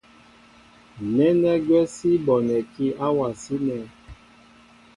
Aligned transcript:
Nɛ́nɛ́ 1.15 1.55
gwɛ́ 1.65 1.83
sí 1.95 2.09
bonɛkí 2.25 2.85
áwasí 3.05 3.55
nɛ̄. 3.67 3.81